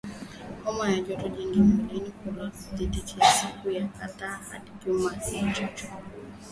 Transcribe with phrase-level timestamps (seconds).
[0.63, 5.11] Homa au joto jingi mwilini linaloanza kujidhihirisha baada ya siku kadhaa hadi majuma
[5.43, 5.89] machache